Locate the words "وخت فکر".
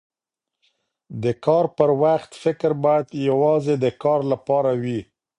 2.03-2.71